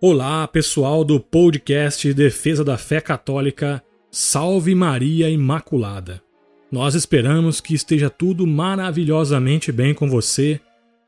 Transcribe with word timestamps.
Olá, 0.00 0.46
pessoal 0.46 1.02
do 1.02 1.18
podcast 1.18 2.14
Defesa 2.14 2.62
da 2.62 2.78
Fé 2.78 3.00
Católica. 3.00 3.82
Salve 4.12 4.72
Maria 4.72 5.28
Imaculada. 5.28 6.22
Nós 6.70 6.94
esperamos 6.94 7.60
que 7.60 7.74
esteja 7.74 8.08
tudo 8.08 8.46
maravilhosamente 8.46 9.72
bem 9.72 9.92
com 9.92 10.08
você 10.08 10.60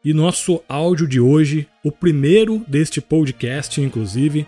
e 0.04 0.12
nosso 0.12 0.60
áudio 0.68 1.06
de 1.06 1.20
hoje, 1.20 1.68
o 1.84 1.92
primeiro 1.92 2.64
deste 2.66 3.00
podcast, 3.00 3.80
inclusive, 3.80 4.44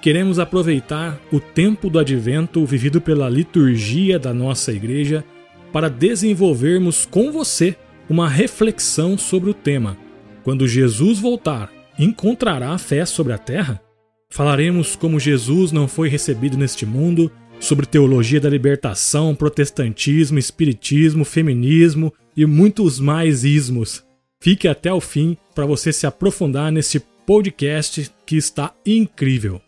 queremos 0.00 0.38
aproveitar 0.38 1.20
o 1.30 1.38
tempo 1.38 1.90
do 1.90 1.98
advento 1.98 2.64
vivido 2.64 2.98
pela 2.98 3.28
liturgia 3.28 4.18
da 4.18 4.32
nossa 4.32 4.72
igreja 4.72 5.22
para 5.70 5.90
desenvolvermos 5.90 7.04
com 7.04 7.30
você 7.30 7.76
uma 8.08 8.26
reflexão 8.26 9.18
sobre 9.18 9.50
o 9.50 9.54
tema. 9.54 9.98
Quando 10.44 10.66
Jesus 10.66 11.18
voltar, 11.18 11.70
encontrará 11.98 12.76
fé 12.78 13.04
sobre 13.04 13.32
a 13.32 13.38
terra? 13.38 13.80
Falaremos 14.30 14.96
como 14.96 15.20
Jesus 15.20 15.72
não 15.72 15.86
foi 15.86 16.08
recebido 16.08 16.56
neste 16.56 16.86
mundo, 16.86 17.30
sobre 17.60 17.86
teologia 17.86 18.40
da 18.40 18.50
libertação, 18.50 19.34
protestantismo, 19.34 20.38
espiritismo, 20.38 21.24
feminismo 21.24 22.12
e 22.36 22.44
muitos 22.44 22.98
mais 22.98 23.44
ismos. 23.44 24.02
Fique 24.40 24.66
até 24.66 24.92
o 24.92 25.00
fim 25.00 25.36
para 25.54 25.66
você 25.66 25.92
se 25.92 26.06
aprofundar 26.06 26.72
nesse 26.72 26.98
podcast 27.24 28.10
que 28.26 28.36
está 28.36 28.74
incrível. 28.84 29.60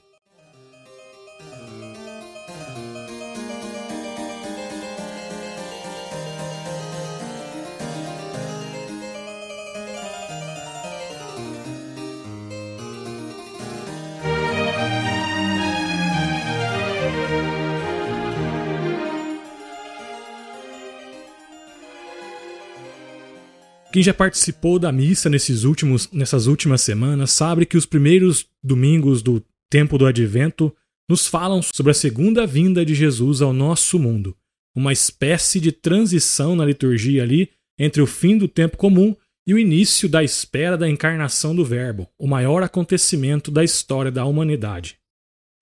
Quem 23.94 24.02
já 24.02 24.12
participou 24.12 24.76
da 24.76 24.90
missa 24.90 25.30
nesses 25.30 25.62
últimos, 25.62 26.10
nessas 26.10 26.48
últimas 26.48 26.80
semanas 26.80 27.30
sabe 27.30 27.64
que 27.64 27.76
os 27.76 27.86
primeiros 27.86 28.44
domingos 28.60 29.22
do 29.22 29.40
tempo 29.70 29.96
do 29.96 30.04
advento 30.04 30.74
nos 31.08 31.28
falam 31.28 31.62
sobre 31.62 31.92
a 31.92 31.94
segunda 31.94 32.44
vinda 32.44 32.84
de 32.84 32.92
Jesus 32.92 33.40
ao 33.40 33.52
nosso 33.52 33.96
mundo, 33.96 34.36
uma 34.74 34.92
espécie 34.92 35.60
de 35.60 35.70
transição 35.70 36.56
na 36.56 36.64
liturgia 36.64 37.22
ali 37.22 37.50
entre 37.78 38.02
o 38.02 38.06
fim 38.06 38.36
do 38.36 38.48
tempo 38.48 38.76
comum 38.76 39.14
e 39.46 39.54
o 39.54 39.58
início 39.60 40.08
da 40.08 40.24
espera 40.24 40.76
da 40.76 40.90
encarnação 40.90 41.54
do 41.54 41.64
Verbo, 41.64 42.08
o 42.18 42.26
maior 42.26 42.64
acontecimento 42.64 43.48
da 43.48 43.62
história 43.62 44.10
da 44.10 44.24
humanidade. 44.24 44.98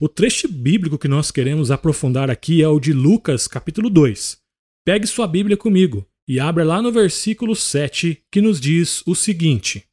O 0.01 0.09
trecho 0.09 0.49
bíblico 0.49 0.97
que 0.97 1.07
nós 1.07 1.31
queremos 1.31 1.71
aprofundar 1.71 2.31
aqui 2.31 2.63
é 2.63 2.69
o 2.69 2.81
de 2.81 2.95
Lucas, 2.95 3.47
capítulo 3.47 3.91
2. 3.91 4.39
Pegue 4.87 5.07
sua 5.07 5.29
Bíblia 5.29 5.55
comigo 5.55 6.07
e 6.29 6.39
abra 6.39 6.65
lá 6.65 6.81
no 6.81 6.93
versículo 6.93 7.55
7, 7.55 8.23
que 8.31 8.41
nos 8.41 8.61
diz 8.61 9.03
o 9.07 9.15
seguinte: 9.15 9.85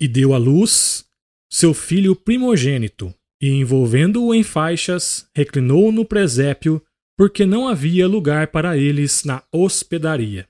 E 0.00 0.06
deu 0.06 0.34
à 0.34 0.38
luz 0.38 1.04
seu 1.50 1.74
filho 1.74 2.14
primogênito, 2.14 3.14
e 3.40 3.48
envolvendo-o 3.48 4.34
em 4.34 4.42
faixas, 4.42 5.28
reclinou-o 5.34 5.92
no 5.92 6.04
presépio, 6.04 6.82
porque 7.16 7.44
não 7.44 7.68
havia 7.68 8.08
lugar 8.08 8.48
para 8.48 8.76
eles 8.76 9.24
na 9.24 9.42
hospedaria. 9.52 10.48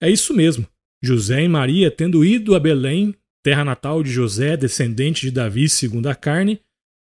É 0.00 0.10
isso 0.10 0.32
mesmo. 0.32 0.66
José 1.02 1.44
e 1.44 1.48
Maria, 1.48 1.90
tendo 1.90 2.24
ido 2.24 2.54
a 2.54 2.60
Belém, 2.60 3.14
terra 3.42 3.64
natal 3.64 4.02
de 4.02 4.10
José, 4.10 4.56
descendente 4.56 5.22
de 5.22 5.30
Davi 5.30 5.68
segundo 5.68 6.08
a 6.08 6.14
carne, 6.14 6.60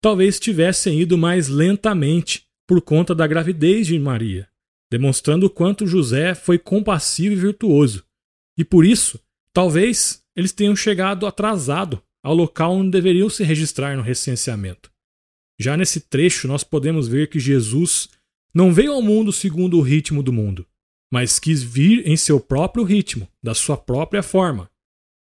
talvez 0.03 0.39
tivessem 0.41 1.01
ido 1.01 1.17
mais 1.17 1.49
lentamente 1.49 2.45
por 2.67 2.83
conta 2.83 3.15
da 3.15 3.27
gravidez 3.27 3.87
de 3.87 3.99
Maria 3.99 4.49
demonstrando 4.91 5.47
o 5.47 5.51
quanto 5.51 5.87
José 5.87 6.35
foi 6.35 6.59
compassivo 6.59 7.35
e 7.35 7.39
virtuoso. 7.39 8.05
E 8.57 8.65
por 8.65 8.85
isso, 8.85 9.21
talvez 9.53 10.23
eles 10.35 10.53
tenham 10.53 10.75
chegado 10.75 11.27
atrasado 11.27 12.03
ao 12.23 12.35
local 12.35 12.75
onde 12.75 12.91
deveriam 12.91 13.29
se 13.29 13.45
registrar 13.45 13.97
no 13.97 14.03
recenseamento. 14.03 14.91
Já 15.59 15.77
nesse 15.77 16.01
trecho, 16.01 16.47
nós 16.47 16.63
podemos 16.63 17.09
ver 17.09 17.29
que 17.29 17.41
Jesus 17.41 18.09
não 18.55 18.73
veio 18.73 18.93
ao 18.93 19.03
mundo 19.03 19.33
segundo 19.33 19.79
o 19.79 19.83
ritmo 19.83 20.23
do 20.23 20.33
mundo, 20.33 20.67
mas 21.13 21.39
quis 21.39 21.63
vir 21.63 22.07
em 22.07 22.17
seu 22.17 22.41
próprio 22.41 22.85
ritmo, 22.85 23.29
da 23.43 23.55
sua 23.55 23.77
própria 23.77 24.23
forma, 24.23 24.71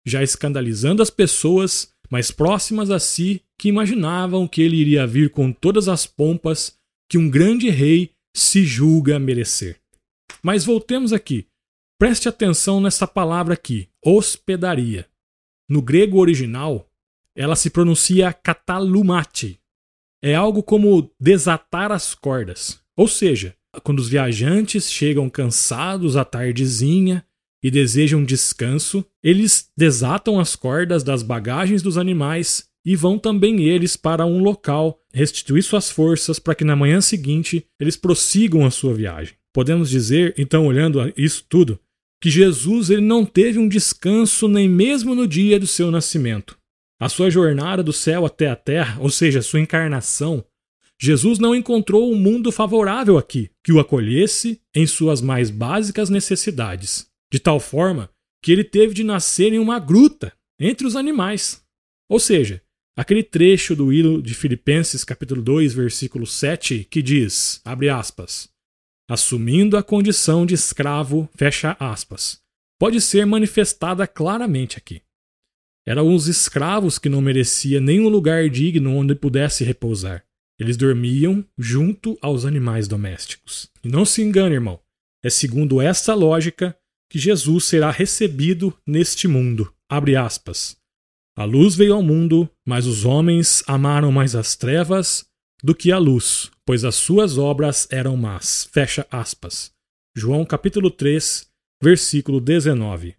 já 0.06 0.24
escandalizando 0.24 1.02
as 1.02 1.10
pessoas 1.10 1.92
mais 2.10 2.32
próximas 2.32 2.90
a 2.90 3.00
si 3.00 3.42
que 3.58 3.70
imaginavam 3.70 4.48
que 4.48 4.62
ele 4.62 4.78
iria 4.78 5.06
vir 5.06 5.30
com 5.30 5.52
todas 5.52 5.88
as 5.88 6.06
pompas 6.06 6.78
que 7.10 7.18
um 7.18 7.30
grande 7.30 7.70
rei 7.70 8.12
se 8.38 8.64
julga 8.64 9.18
merecer. 9.18 9.80
Mas 10.44 10.64
voltemos 10.64 11.12
aqui. 11.12 11.48
Preste 12.00 12.30
atenção 12.30 12.80
nessa 12.80 13.08
palavra 13.08 13.56
aqui, 13.56 13.90
hospedaria. 14.06 15.08
No 15.68 15.81
grego 15.81 16.20
original, 16.20 16.88
ela 17.36 17.56
se 17.56 17.72
pronuncia 17.72 18.31
katalumate. 18.31 19.59
É 20.24 20.36
algo 20.36 20.62
como 20.62 21.12
desatar 21.20 21.92
as 21.92 22.14
cordas. 22.14 22.80
Ou 22.96 23.08
seja, 23.08 23.56
quando 23.84 24.00
os 24.00 24.09
viajantes 24.09 24.92
chegam 24.92 25.30
cansados 25.30 26.16
à 26.16 26.24
tardezinha 26.24 27.25
e 27.64 27.72
desejam 27.72 28.24
descanso, 28.24 29.04
eles 29.24 29.72
desatam 29.75 30.40
as 30.40 30.56
cordas 30.56 31.04
das 31.04 31.24
bagagens 31.24 31.81
dos 31.81 31.98
animais 31.98 32.67
e 32.88 32.96
vão 32.96 33.20
também 33.20 33.66
eles 33.66 33.98
para 33.98 34.25
um 34.25 34.42
local 34.42 34.98
restituir 35.14 35.62
suas 35.62 35.92
forças 35.92 36.40
para 36.40 36.56
que 36.56 36.64
na 36.64 36.74
manhã 36.74 37.02
seguinte 37.02 37.68
eles 37.78 37.98
prossigam 37.98 38.66
a 38.66 38.72
sua 38.72 38.94
viagem. 38.94 39.36
Podemos 39.53 39.90
dizer, 39.90 40.34
então, 40.38 40.66
olhando 40.66 41.12
isso 41.18 41.46
tudo, 41.50 41.78
que 42.22 42.30
Jesus 42.30 42.90
ele 42.90 43.02
não 43.02 43.25
teve 43.25 43.59
um 43.59 43.68
descanso 43.68 44.48
nem 44.48 44.70
mesmo 44.70 45.14
no 45.14 45.28
dia 45.28 45.59
do 45.59 45.68
seu 45.68 45.92
nascimento. 45.92 46.58
A 46.98 47.09
sua 47.09 47.30
jornada 47.30 47.84
do 47.84 47.92
céu 47.92 48.25
até 48.25 48.48
a 48.48 48.56
terra, 48.56 49.02
ou 49.02 49.09
seja, 49.09 49.42
sua 49.42 49.59
encarnação, 49.59 50.46
Jesus 50.98 51.40
não 51.40 51.54
encontrou 51.54 52.09
um 52.09 52.16
mundo 52.16 52.54
favorável 52.54 53.18
aqui 53.18 53.52
que 53.62 53.74
o 53.74 53.81
acolhesse 53.81 54.62
em 54.74 54.88
suas 54.88 55.19
mais 55.19 55.50
básicas 55.50 56.09
necessidades, 56.09 57.06
de 57.30 57.38
tal 57.38 57.59
forma 57.59 58.09
que 58.42 58.50
ele 58.50 58.64
teve 58.64 58.94
de 58.94 59.04
nascer 59.04 59.52
em 59.52 59.59
uma 59.59 59.78
gruta 59.78 60.31
entre 60.58 60.88
os 60.88 60.96
animais. 60.96 61.62
Ou 62.09 62.18
seja, 62.18 62.62
Aquele 62.97 63.22
trecho 63.22 63.75
do 63.75 63.94
hino 63.94 64.19
de 64.19 64.34
Filipenses, 64.34 65.03
capítulo 65.03 65.40
2, 65.40 65.72
versículo 65.72 66.25
7, 66.25 66.84
que 66.90 67.03
diz, 67.03 67.62
abre 67.63 67.90
aspas, 67.90 68.50
assumindo 69.08 69.78
a 69.78 69.84
condição 69.84 70.47
de 70.47 70.56
escravo, 70.56 71.30
fecha 71.36 71.78
aspas, 71.80 72.41
pode 72.80 73.00
ser 73.00 73.24
manifestada 73.24 74.07
claramente 74.07 74.80
aqui. 74.80 75.03
Eram 75.86 76.12
os 76.12 76.28
escravos 76.28 76.97
que 76.97 77.07
não 77.07 77.22
mereciam 77.22 77.84
nenhum 77.84 78.09
lugar 78.09 78.50
digno 78.50 78.96
onde 78.96 79.13
pudesse 79.13 79.63
repousar. 79.63 80.25
Eles 80.59 80.75
dormiam 80.75 81.46
junto 81.56 82.18
aos 82.19 82.46
animais 82.46 82.88
domésticos. 82.88 83.69
E 83.84 83.88
não 83.88 84.06
se 84.06 84.24
engane, 84.24 84.56
irmão, 84.56 84.81
é 85.24 85.30
segundo 85.30 85.80
essa 85.80 86.16
lógica 86.16 86.75
que 87.12 87.19
Jesus 87.19 87.66
será 87.66 87.91
recebido 87.91 88.75
neste 88.88 89.28
mundo. 89.28 89.72
Abre 89.88 90.16
aspas. 90.16 90.75
A 91.38 91.44
luz 91.44 91.75
veio 91.75 91.94
ao 91.94 92.01
mundo, 92.01 92.50
mas 92.66 92.88
os 92.88 93.06
homens 93.06 93.63
amaram 93.68 94.12
mais 94.12 94.34
as 94.34 94.56
trevas 94.56 95.24
do 95.63 95.75
que 95.75 95.92
a 95.92 96.00
luz, 96.00 96.50
pois 96.66 96.84
as 96.84 96.95
suas 96.95 97.38
obras 97.38 97.88
eram 97.92 98.18
más. 98.18 98.68
Fecha 98.74 99.06
aspas. 99.12 99.72
João 100.16 100.44
capítulo 100.44 100.89
3, 100.89 101.48
versículo 101.80 102.42
19. 102.42 103.16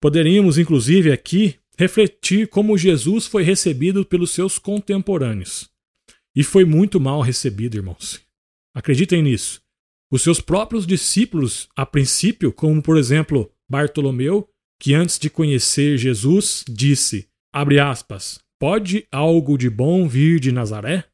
Poderíamos, 0.00 0.56
inclusive, 0.56 1.12
aqui 1.12 1.56
refletir 1.76 2.48
como 2.48 2.78
Jesus 2.78 3.26
foi 3.26 3.42
recebido 3.42 4.06
pelos 4.06 4.30
seus 4.30 4.58
contemporâneos. 4.58 5.68
E 6.34 6.42
foi 6.42 6.64
muito 6.64 6.98
mal 6.98 7.20
recebido, 7.20 7.76
irmãos. 7.76 8.22
Acreditem 8.74 9.22
nisso. 9.22 9.60
Os 10.10 10.22
seus 10.22 10.40
próprios 10.40 10.86
discípulos, 10.86 11.68
a 11.76 11.84
princípio, 11.84 12.54
como 12.54 12.80
por 12.80 12.96
exemplo 12.96 13.52
Bartolomeu, 13.68 14.48
que 14.80 14.94
antes 14.94 15.18
de 15.18 15.28
conhecer 15.28 15.98
Jesus 15.98 16.64
disse: 16.66 17.28
Abre 17.52 17.80
aspas. 17.80 18.38
Pode 18.60 19.06
algo 19.10 19.58
de 19.58 19.68
bom 19.68 20.06
vir 20.06 20.38
de 20.38 20.52
Nazaré? 20.52 21.04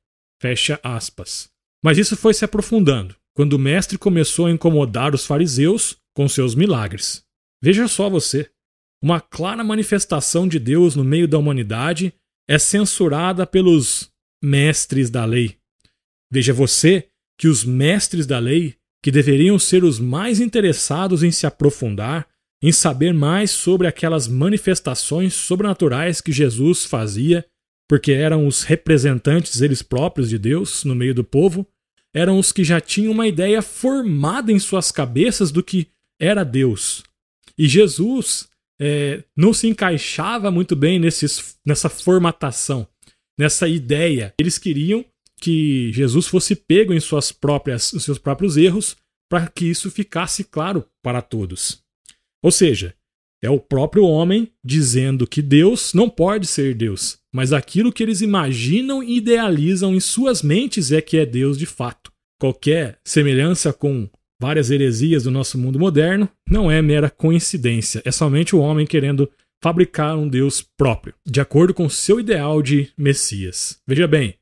Fecha 0.40 0.78
aspas. 0.82 1.48
Mas 1.82 1.96
isso 1.96 2.16
foi 2.16 2.34
se 2.34 2.44
aprofundando, 2.44 3.16
quando 3.34 3.54
o 3.54 3.58
mestre 3.58 3.96
começou 3.96 4.46
a 4.46 4.50
incomodar 4.50 5.14
os 5.14 5.24
fariseus 5.24 5.96
com 6.14 6.28
seus 6.28 6.54
milagres. 6.54 7.24
Veja 7.62 7.88
só 7.88 8.10
você. 8.10 8.50
Uma 9.02 9.20
clara 9.20 9.62
manifestação 9.64 10.48
de 10.48 10.58
Deus 10.58 10.96
no 10.96 11.04
meio 11.04 11.28
da 11.28 11.38
humanidade 11.38 12.12
é 12.48 12.58
censurada 12.58 13.46
pelos 13.46 14.10
mestres 14.42 15.08
da 15.10 15.24
lei. 15.24 15.56
Veja 16.30 16.52
você 16.52 17.08
que 17.38 17.48
os 17.48 17.64
mestres 17.64 18.26
da 18.26 18.38
lei, 18.38 18.76
que 19.02 19.10
deveriam 19.10 19.58
ser 19.58 19.84
os 19.84 19.98
mais 19.98 20.40
interessados 20.40 21.22
em 21.22 21.30
se 21.30 21.46
aprofundar, 21.46 22.28
em 22.62 22.72
saber 22.72 23.12
mais 23.12 23.50
sobre 23.50 23.86
aquelas 23.86 24.26
manifestações 24.26 25.34
sobrenaturais 25.34 26.20
que 26.20 26.32
Jesus 26.32 26.84
fazia, 26.84 27.44
porque 27.88 28.12
eram 28.12 28.46
os 28.46 28.62
representantes 28.62 29.60
eles 29.60 29.82
próprios 29.82 30.28
de 30.28 30.38
Deus 30.38 30.84
no 30.84 30.94
meio 30.94 31.14
do 31.14 31.22
povo, 31.22 31.66
eram 32.14 32.38
os 32.38 32.50
que 32.50 32.64
já 32.64 32.80
tinham 32.80 33.12
uma 33.12 33.28
ideia 33.28 33.60
formada 33.60 34.50
em 34.50 34.58
suas 34.58 34.90
cabeças 34.90 35.50
do 35.50 35.62
que 35.62 35.88
era 36.18 36.44
Deus. 36.44 37.02
E 37.58 37.68
Jesus 37.68 38.48
é, 38.80 39.22
não 39.36 39.52
se 39.52 39.66
encaixava 39.68 40.50
muito 40.50 40.74
bem 40.74 40.98
nesses, 40.98 41.56
nessa 41.64 41.88
formatação, 41.88 42.86
nessa 43.38 43.68
ideia. 43.68 44.34
Eles 44.40 44.58
queriam 44.58 45.04
que 45.40 45.92
Jesus 45.92 46.26
fosse 46.26 46.56
pego 46.56 46.94
em 46.94 47.00
suas 47.00 47.30
próprias, 47.30 47.92
em 47.92 47.98
seus 47.98 48.18
próprios 48.18 48.56
erros 48.56 48.96
para 49.28 49.46
que 49.48 49.66
isso 49.66 49.90
ficasse 49.90 50.44
claro 50.44 50.86
para 51.02 51.20
todos. 51.20 51.84
Ou 52.46 52.52
seja, 52.52 52.94
é 53.42 53.50
o 53.50 53.58
próprio 53.58 54.04
homem 54.04 54.52
dizendo 54.64 55.26
que 55.26 55.42
Deus 55.42 55.92
não 55.92 56.08
pode 56.08 56.46
ser 56.46 56.76
Deus, 56.76 57.18
mas 57.34 57.52
aquilo 57.52 57.92
que 57.92 58.04
eles 58.04 58.20
imaginam 58.20 59.02
e 59.02 59.16
idealizam 59.16 59.92
em 59.92 59.98
suas 59.98 60.42
mentes 60.44 60.92
é 60.92 61.00
que 61.00 61.16
é 61.16 61.26
Deus 61.26 61.58
de 61.58 61.66
fato. 61.66 62.12
Qualquer 62.40 63.00
semelhança 63.04 63.72
com 63.72 64.08
várias 64.40 64.70
heresias 64.70 65.24
do 65.24 65.30
nosso 65.32 65.58
mundo 65.58 65.76
moderno 65.76 66.28
não 66.48 66.70
é 66.70 66.80
mera 66.80 67.10
coincidência, 67.10 68.00
é 68.04 68.12
somente 68.12 68.54
o 68.54 68.60
homem 68.60 68.86
querendo 68.86 69.28
fabricar 69.60 70.16
um 70.16 70.28
Deus 70.28 70.64
próprio, 70.78 71.14
de 71.26 71.40
acordo 71.40 71.74
com 71.74 71.88
seu 71.88 72.20
ideal 72.20 72.62
de 72.62 72.92
Messias. 72.96 73.80
Veja 73.84 74.06
bem, 74.06 74.36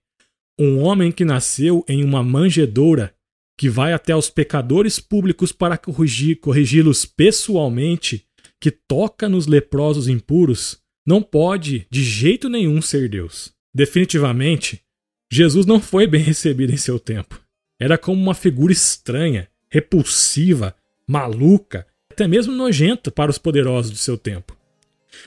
um 0.61 0.79
homem 0.83 1.11
que 1.11 1.25
nasceu 1.25 1.83
em 1.89 2.05
uma 2.05 2.23
manjedoura, 2.23 3.15
que 3.57 3.69
vai 3.69 3.93
até 3.93 4.13
aos 4.13 4.31
pecadores 4.31 4.99
públicos 4.99 5.53
para 5.53 5.79
corrigi-los 5.79 7.05
pessoalmente, 7.07 8.27
que 8.61 8.71
toca 8.71 9.29
nos 9.29 9.47
leprosos 9.47 10.09
impuros, 10.09 10.79
não 11.07 11.23
pode 11.23 11.87
de 11.91 12.03
jeito 12.03 12.49
nenhum 12.49 12.81
ser 12.81 13.09
Deus. 13.09 13.53
Definitivamente, 13.75 14.83
Jesus 15.31 15.67
não 15.67 15.81
foi 15.81 16.07
bem 16.07 16.23
recebido 16.25 16.73
em 16.73 16.77
seu 16.77 16.99
tempo. 16.99 17.41
Era 17.81 17.99
como 17.99 18.21
uma 18.21 18.35
figura 18.35 18.73
estranha, 18.73 19.49
repulsiva, 19.69 20.75
maluca, 21.07 21.87
até 22.11 22.27
mesmo 22.27 22.55
nojenta 22.55 23.11
para 23.11 23.31
os 23.31 23.39
poderosos 23.39 23.91
de 23.91 23.99
seu 23.99 24.17
tempo. 24.17 24.57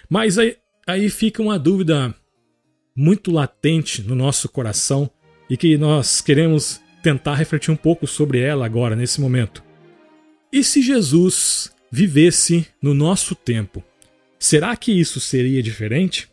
Mas 0.10 0.38
aí, 0.38 0.56
aí 0.88 1.10
fica 1.10 1.42
uma 1.42 1.60
dúvida 1.60 2.16
muito 2.96 3.32
latente 3.32 4.02
no 4.02 4.16
nosso 4.16 4.50
coração 4.50 5.10
e 5.50 5.56
que 5.56 5.78
nós 5.78 6.22
queremos 6.22 6.82
tentar 7.08 7.36
refletir 7.36 7.72
um 7.72 7.76
pouco 7.78 8.06
sobre 8.06 8.42
ela 8.42 8.66
agora, 8.66 8.94
nesse 8.94 9.22
momento. 9.22 9.64
E 10.52 10.62
se 10.62 10.82
Jesus 10.82 11.72
vivesse 11.90 12.68
no 12.82 12.94
nosso 12.94 13.34
tempo, 13.34 13.82
será 14.38 14.76
que 14.76 14.92
isso 14.92 15.18
seria 15.22 15.64
diferente? 15.64 16.30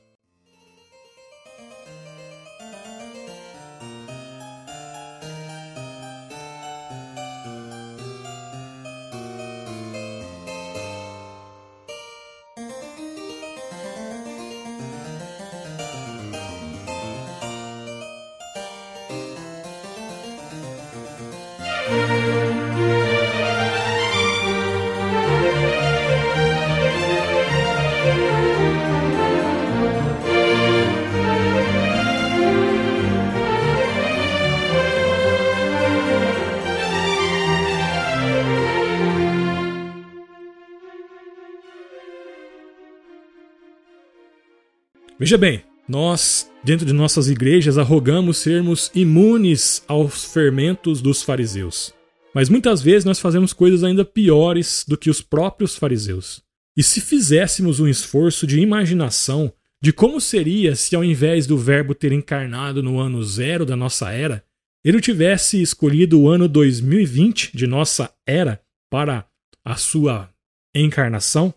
Veja 45.25 45.39
bem, 45.39 45.63
nós, 45.89 46.51
dentro 46.63 46.85
de 46.85 46.93
nossas 46.93 47.29
igrejas, 47.29 47.79
arrogamos 47.79 48.37
sermos 48.37 48.91
imunes 48.95 49.83
aos 49.89 50.23
fermentos 50.23 51.01
dos 51.01 51.23
fariseus. 51.23 51.95
Mas 52.35 52.51
muitas 52.51 52.83
vezes 52.83 53.07
nós 53.07 53.19
fazemos 53.19 53.55
coisas 53.55 53.83
ainda 53.83 54.05
piores 54.05 54.85
do 54.87 54.99
que 54.99 55.09
os 55.09 55.23
próprios 55.23 55.77
fariseus. 55.77 56.43
E 56.77 56.83
se 56.83 57.01
fizéssemos 57.01 57.81
um 57.81 57.89
esforço 57.89 58.47
de 58.47 58.61
imaginação 58.61 59.51
de 59.83 59.95
como 59.95 60.21
seria 60.21 60.77
se, 60.77 60.95
ao 60.95 61.03
invés 61.03 61.47
do 61.47 61.57
Verbo 61.57 61.95
ter 61.95 62.13
encarnado 62.13 62.83
no 62.83 63.01
ano 63.01 63.25
zero 63.25 63.65
da 63.65 63.75
nossa 63.75 64.13
era, 64.13 64.45
ele 64.85 65.01
tivesse 65.01 65.63
escolhido 65.63 66.21
o 66.21 66.29
ano 66.29 66.47
2020 66.47 67.57
de 67.57 67.67
nossa 67.67 68.13
era 68.27 68.61
para 68.91 69.27
a 69.65 69.77
sua 69.77 70.29
encarnação, 70.75 71.55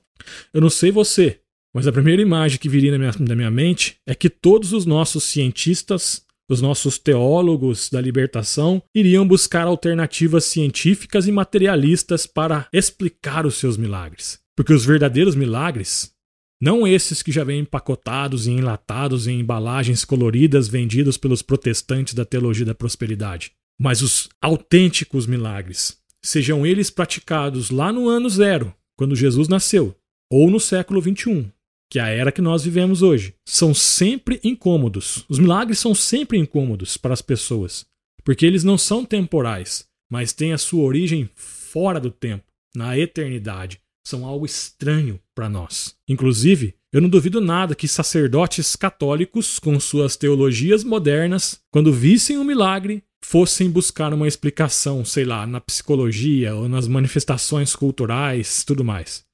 eu 0.54 0.62
não 0.62 0.70
sei 0.70 0.90
você, 0.90 1.42
mas 1.78 1.86
a 1.86 1.92
primeira 1.92 2.24
imagem 2.24 2.58
que 2.58 2.68
viria 2.68 2.90
na 2.90 2.98
minha, 2.98 3.12
na 3.20 3.36
minha 3.36 3.52
mente 3.52 3.98
é 4.04 4.16
que 4.16 4.32
todos 4.32 4.74
os 4.74 4.84
nossos 4.84 5.26
cientistas, 5.26 6.24
os 6.50 6.60
nossos 6.60 6.98
teólogos 6.98 7.88
da 7.92 8.02
libertação, 8.02 8.82
iriam 8.96 9.28
buscar 9.28 9.68
alternativas 9.68 10.46
científicas 10.46 11.28
e 11.28 11.32
materialistas 11.32 12.26
para 12.26 12.68
explicar 12.74 13.46
os 13.46 13.58
seus 13.58 13.78
milagres. 13.78 14.40
Porque 14.56 14.74
os 14.74 14.86
verdadeiros 14.86 15.36
milagres, 15.36 16.12
não 16.60 16.88
esses 16.88 17.22
que 17.22 17.32
já 17.32 17.44
vêm 17.44 17.60
empacotados 17.60 18.48
e 18.48 18.52
enlatados 18.54 19.28
em 19.28 19.40
embalagens 19.40 20.04
coloridas 20.04 20.68
vendidos 20.68 21.16
pelos 21.16 21.44
protestantes 21.44 22.16
da 22.16 22.26
teologia 22.26 22.66
da 22.66 22.74
prosperidade, 22.74 23.52
mas 23.80 24.02
os 24.02 24.28
autênticos 24.42 25.28
milagres, 25.28 26.00
sejam 26.26 26.66
eles 26.66 26.90
praticados 26.90 27.70
lá 27.70 27.94
no 27.94 28.10
ano 28.10 28.32
zero, 28.32 28.74
quando 28.98 29.16
Jesus 29.16 29.48
nasceu, 29.48 29.96
ou 30.28 30.50
no 30.50 30.60
século 30.60 31.00
21, 31.00 31.52
que 31.90 32.00
é 32.00 32.02
a 32.02 32.08
era 32.08 32.32
que 32.32 32.42
nós 32.42 32.64
vivemos 32.64 33.02
hoje, 33.02 33.34
são 33.46 33.74
sempre 33.74 34.40
incômodos. 34.44 35.26
Os 35.30 35.40
milagres 35.40 35.80
são 35.80 35.96
sempre 35.96 36.38
incômodos 36.38 36.98
para 36.98 37.14
as 37.14 37.22
pessoas, 37.22 37.86
porque 38.24 38.46
eles 38.46 38.64
não 38.64 38.78
são 38.78 39.06
temporais, 39.06 39.86
mas 40.10 40.34
têm 40.34 40.54
a 40.54 40.58
sua 40.58 40.84
origem 40.84 41.30
fora 41.36 42.00
do 42.00 42.12
tempo, 42.12 42.46
na 42.76 42.98
eternidade. 42.98 43.80
São 44.06 44.26
algo 44.26 44.46
estranho 44.46 45.20
para 45.36 45.50
nós. 45.50 45.96
Inclusive, 46.08 46.76
eu 46.94 47.02
não 47.02 47.10
duvido 47.10 47.42
nada 47.42 47.76
que 47.76 47.88
sacerdotes 47.88 48.76
católicos, 48.76 49.60
com 49.60 49.78
suas 49.80 50.16
teologias 50.16 50.84
modernas, 50.84 51.60
quando 51.70 51.92
vissem 51.92 52.38
um 52.38 52.44
milagre, 52.46 53.04
fossem 53.24 53.70
buscar 53.70 54.14
uma 54.14 54.28
explicação, 54.28 55.04
sei 55.04 55.26
lá, 55.26 55.46
na 55.46 55.60
psicologia 55.60 56.56
ou 56.56 56.70
nas 56.70 56.88
manifestações 56.88 57.76
culturais, 57.76 58.64
tudo 58.64 58.86
mais. 58.86 59.26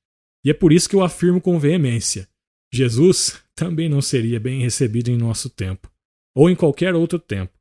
E 0.43 0.49
é 0.49 0.53
por 0.53 0.73
isso 0.73 0.89
que 0.89 0.95
eu 0.95 1.03
afirmo 1.03 1.39
com 1.39 1.59
veemência: 1.59 2.27
Jesus 2.73 3.39
também 3.55 3.87
não 3.87 4.01
seria 4.01 4.39
bem 4.39 4.61
recebido 4.61 5.09
em 5.09 5.17
nosso 5.17 5.47
tempo, 5.47 5.91
ou 6.35 6.49
em 6.49 6.55
qualquer 6.55 6.95
outro 6.95 7.19
tempo, 7.19 7.53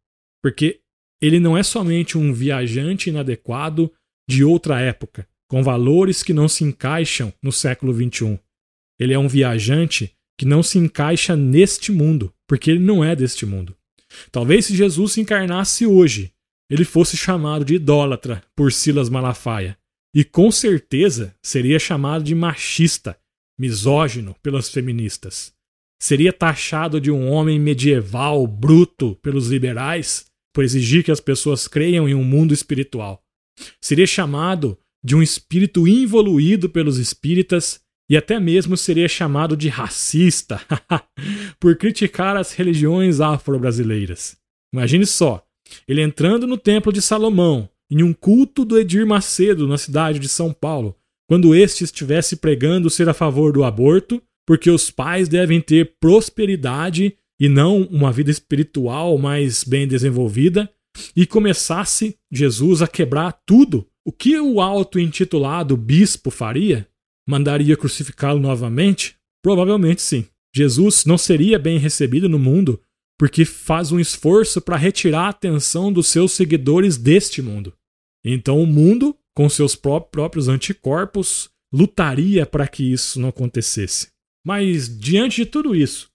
porque 0.42 0.80
ele 1.20 1.38
não 1.38 1.56
é 1.56 1.62
somente 1.62 2.16
um 2.16 2.32
viajante 2.32 3.10
inadequado 3.10 3.92
de 4.28 4.42
outra 4.42 4.80
época, 4.80 5.28
com 5.48 5.62
valores 5.62 6.22
que 6.22 6.32
não 6.32 6.48
se 6.48 6.64
encaixam 6.64 7.32
no 7.42 7.52
século 7.52 7.92
XXI. 7.92 8.40
Ele 8.98 9.12
é 9.12 9.18
um 9.18 9.28
viajante 9.28 10.12
que 10.38 10.46
não 10.46 10.62
se 10.62 10.78
encaixa 10.78 11.36
neste 11.36 11.92
mundo, 11.92 12.32
porque 12.48 12.70
ele 12.70 12.80
não 12.80 13.04
é 13.04 13.14
deste 13.14 13.44
mundo. 13.44 13.76
Talvez 14.30 14.66
se 14.66 14.74
Jesus 14.74 15.12
se 15.12 15.20
encarnasse 15.20 15.86
hoje, 15.86 16.32
ele 16.70 16.84
fosse 16.84 17.18
chamado 17.18 17.66
de 17.66 17.74
idólatra 17.74 18.42
por 18.56 18.72
Silas 18.72 19.10
Malafaia, 19.10 19.76
e 20.14 20.24
com 20.24 20.50
certeza 20.50 21.34
seria 21.42 21.78
chamado 21.78 22.24
de 22.24 22.34
machista 22.34 23.18
misógino 23.58 24.34
pelas 24.42 24.68
feministas. 24.68 25.52
Seria 26.00 26.32
taxado 26.32 27.00
de 27.00 27.10
um 27.10 27.28
homem 27.28 27.60
medieval, 27.60 28.46
bruto 28.46 29.16
pelos 29.22 29.48
liberais, 29.48 30.26
por 30.52 30.64
exigir 30.64 31.04
que 31.04 31.10
as 31.10 31.20
pessoas 31.20 31.68
creiam 31.68 32.08
em 32.08 32.14
um 32.14 32.24
mundo 32.24 32.52
espiritual. 32.52 33.22
Seria 33.80 34.06
chamado 34.06 34.78
de 35.04 35.14
um 35.16 35.22
espírito 35.22 35.86
involuído 35.86 36.68
pelos 36.68 36.98
espíritas 36.98 37.80
e 38.10 38.16
até 38.16 38.38
mesmo 38.38 38.76
seria 38.76 39.08
chamado 39.08 39.56
de 39.56 39.68
racista 39.68 40.60
por 41.58 41.76
criticar 41.76 42.36
as 42.36 42.52
religiões 42.52 43.20
afro-brasileiras. 43.20 44.36
Imagine 44.74 45.06
só, 45.06 45.44
ele 45.86 46.02
entrando 46.02 46.46
no 46.46 46.58
templo 46.58 46.92
de 46.92 47.00
Salomão, 47.00 47.68
em 47.90 48.02
um 48.02 48.12
culto 48.12 48.64
do 48.64 48.78
Edir 48.78 49.06
Macedo 49.06 49.66
na 49.68 49.78
cidade 49.78 50.18
de 50.18 50.28
São 50.28 50.52
Paulo, 50.52 50.96
quando 51.32 51.54
este 51.54 51.82
estivesse 51.82 52.36
pregando 52.36 52.90
ser 52.90 53.08
a 53.08 53.14
favor 53.14 53.54
do 53.54 53.64
aborto, 53.64 54.22
porque 54.46 54.70
os 54.70 54.90
pais 54.90 55.30
devem 55.30 55.62
ter 55.62 55.94
prosperidade 55.98 57.16
e 57.40 57.48
não 57.48 57.84
uma 57.84 58.12
vida 58.12 58.30
espiritual 58.30 59.16
mais 59.16 59.64
bem 59.64 59.88
desenvolvida, 59.88 60.70
e 61.16 61.24
começasse 61.24 62.18
Jesus 62.30 62.82
a 62.82 62.86
quebrar 62.86 63.32
tudo, 63.46 63.88
o 64.04 64.12
que 64.12 64.38
o 64.38 64.60
auto-intitulado 64.60 65.74
bispo 65.74 66.30
faria? 66.30 66.86
Mandaria 67.26 67.78
crucificá-lo 67.78 68.38
novamente? 68.38 69.16
Provavelmente 69.42 70.02
sim. 70.02 70.26
Jesus 70.54 71.06
não 71.06 71.16
seria 71.16 71.58
bem 71.58 71.78
recebido 71.78 72.28
no 72.28 72.38
mundo 72.38 72.78
porque 73.18 73.46
faz 73.46 73.90
um 73.90 73.98
esforço 73.98 74.60
para 74.60 74.76
retirar 74.76 75.22
a 75.22 75.30
atenção 75.30 75.90
dos 75.90 76.08
seus 76.08 76.32
seguidores 76.32 76.98
deste 76.98 77.40
mundo. 77.40 77.72
Então 78.22 78.62
o 78.62 78.66
mundo, 78.66 79.16
com 79.34 79.48
seus 79.48 79.74
próprios 79.74 80.48
anticorpos, 80.48 81.50
lutaria 81.72 82.44
para 82.44 82.68
que 82.68 82.92
isso 82.92 83.20
não 83.20 83.30
acontecesse. 83.30 84.08
Mas 84.44 84.88
diante 84.98 85.36
de 85.36 85.46
tudo 85.46 85.74
isso, 85.74 86.08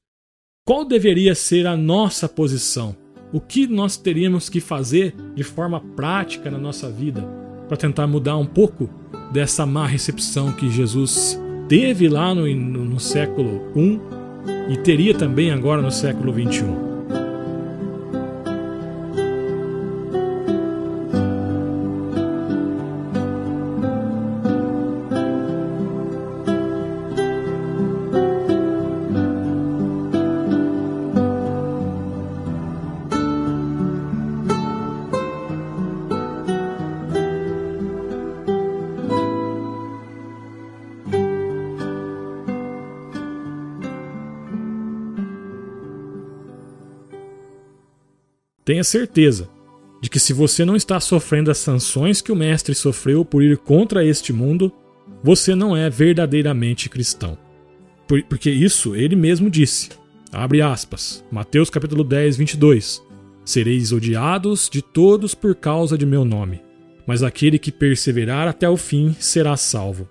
qual 0.66 0.86
deveria 0.86 1.34
ser 1.34 1.66
a 1.66 1.76
nossa 1.78 2.28
posição? 2.28 2.96
O 3.34 3.42
que 3.42 3.68
nós 3.68 3.98
teríamos 3.98 4.50
que 4.50 4.60
fazer 4.60 5.16
de 5.36 5.44
forma 5.44 5.80
prática 5.96 6.52
na 6.52 6.58
nossa 6.58 6.90
vida 6.90 7.22
para 7.68 7.78
tentar 7.78 8.08
mudar 8.08 8.38
um 8.38 8.46
pouco 8.46 8.90
dessa 9.32 9.66
má 9.66 9.86
recepção 9.86 10.54
que 10.54 10.70
Jesus 10.70 11.40
teve 11.68 12.08
lá 12.08 12.34
no, 12.34 12.48
no, 12.48 12.86
no 12.86 13.00
século 13.00 13.62
I 13.76 14.74
e 14.74 14.78
teria 14.78 15.14
também 15.14 15.52
agora 15.52 15.82
no 15.82 15.92
século 15.92 16.34
XXI? 16.34 16.87
Tenha 48.68 48.84
certeza 48.84 49.50
de 50.02 50.10
que 50.10 50.20
se 50.20 50.34
você 50.34 50.66
não 50.66 50.76
está 50.76 51.00
sofrendo 51.00 51.50
as 51.50 51.58
sanções 51.58 52.20
que 52.22 52.34
o 52.34 52.36
Mestre 52.36 52.76
sofreu 52.76 53.24
por 53.24 53.42
ir 53.42 53.58
contra 53.58 54.04
este 54.04 54.34
mundo, 54.34 54.74
você 55.24 55.56
não 55.56 55.76
é 55.76 55.90
verdadeiramente 55.90 56.90
cristão. 56.90 57.38
porque 58.28 58.50
isso 58.50 58.94
ele 58.94 59.16
mesmo 59.16 59.50
disse. 59.50 59.92
Abre 60.34 60.62
aspas. 60.62 61.24
Mateus 61.32 61.70
capítulo 61.70 62.04
10, 62.04 62.36
22. 62.36 63.02
Sereis 63.46 63.94
odiados 63.94 64.70
de 64.70 64.82
todos 64.82 65.34
por 65.34 65.56
causa 65.56 65.98
de 65.98 66.06
meu 66.06 66.26
nome, 66.26 66.62
mas 67.06 67.24
aquele 67.24 67.58
que 67.58 67.72
perseverar 67.72 68.50
até 68.50 68.70
o 68.70 68.76
fim 68.76 69.16
será 69.18 69.56
salvo. 69.56 70.10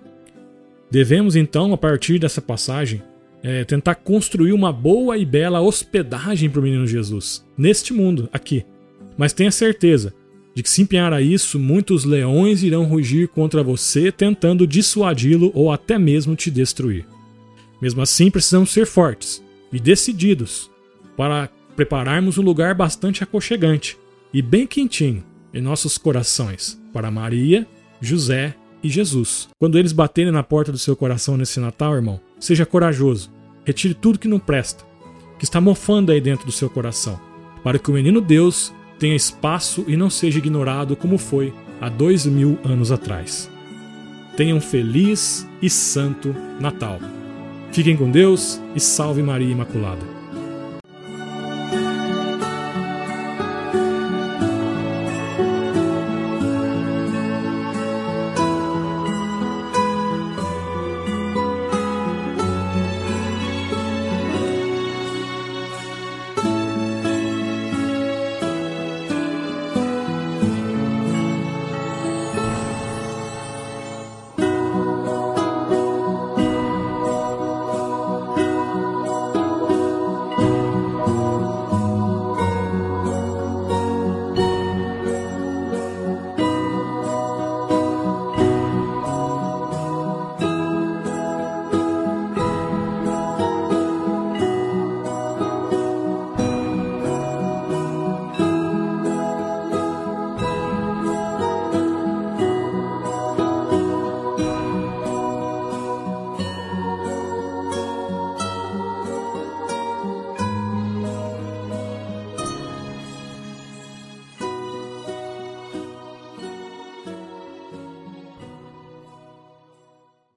Devemos 0.90 1.36
então, 1.36 1.74
a 1.74 1.76
partir 1.76 2.18
dessa 2.18 2.40
passagem, 2.40 3.02
é, 3.42 3.64
tentar 3.64 3.94
construir 3.96 4.52
uma 4.52 4.72
boa 4.72 5.16
e 5.16 5.24
bela 5.24 5.60
hospedagem 5.60 6.50
para 6.50 6.60
o 6.60 6.62
menino 6.62 6.86
Jesus, 6.86 7.44
neste 7.56 7.92
mundo, 7.92 8.28
aqui. 8.32 8.64
Mas 9.16 9.32
tenha 9.32 9.50
certeza 9.50 10.12
de 10.54 10.62
que 10.62 10.70
se 10.70 10.82
empenhar 10.82 11.12
a 11.12 11.20
isso, 11.20 11.58
muitos 11.58 12.04
leões 12.04 12.62
irão 12.62 12.84
rugir 12.84 13.28
contra 13.28 13.62
você, 13.62 14.10
tentando 14.10 14.66
dissuadi-lo 14.66 15.50
ou 15.54 15.70
até 15.70 15.98
mesmo 15.98 16.34
te 16.34 16.50
destruir. 16.50 17.06
Mesmo 17.80 18.00
assim, 18.00 18.30
precisamos 18.30 18.70
ser 18.70 18.86
fortes 18.86 19.44
e 19.70 19.78
decididos 19.78 20.70
para 21.16 21.50
prepararmos 21.76 22.38
um 22.38 22.42
lugar 22.42 22.74
bastante 22.74 23.22
aconchegante 23.22 23.98
e 24.32 24.40
bem 24.40 24.66
quentinho 24.66 25.22
em 25.52 25.60
nossos 25.60 25.98
corações 25.98 26.80
para 26.92 27.10
Maria, 27.10 27.66
José 28.00 28.54
e 28.82 28.88
Jesus. 28.88 29.48
Quando 29.58 29.78
eles 29.78 29.92
baterem 29.92 30.32
na 30.32 30.42
porta 30.42 30.72
do 30.72 30.78
seu 30.78 30.96
coração 30.96 31.36
nesse 31.36 31.60
Natal, 31.60 31.94
irmão, 31.94 32.20
seja 32.38 32.66
corajoso 32.66 33.36
Retire 33.66 33.94
tudo 33.94 34.20
que 34.20 34.28
não 34.28 34.38
presta, 34.38 34.84
que 35.40 35.44
está 35.44 35.60
mofando 35.60 36.12
aí 36.12 36.20
dentro 36.20 36.46
do 36.46 36.52
seu 36.52 36.70
coração, 36.70 37.20
para 37.64 37.80
que 37.80 37.90
o 37.90 37.94
menino 37.94 38.20
Deus 38.20 38.72
tenha 38.96 39.16
espaço 39.16 39.84
e 39.88 39.96
não 39.96 40.08
seja 40.08 40.38
ignorado 40.38 40.94
como 40.94 41.18
foi 41.18 41.52
há 41.80 41.88
dois 41.88 42.24
mil 42.24 42.56
anos 42.64 42.92
atrás. 42.92 43.50
Tenha 44.36 44.54
um 44.54 44.60
feliz 44.60 45.48
e 45.60 45.68
santo 45.68 46.32
Natal. 46.60 47.00
Fiquem 47.72 47.96
com 47.96 48.08
Deus 48.08 48.60
e 48.76 48.78
salve 48.78 49.20
Maria 49.20 49.50
Imaculada. 49.50 50.06